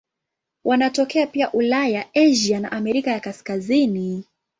[0.63, 4.23] Wanatokea pia Ulaya, Asia na Amerika ya Kaskazini.